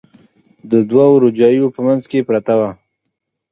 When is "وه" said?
2.59-2.69